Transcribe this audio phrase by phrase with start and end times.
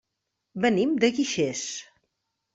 [0.63, 1.63] Venim de Guixers.